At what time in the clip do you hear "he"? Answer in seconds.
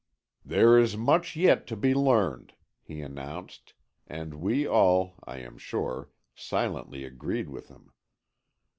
2.81-3.01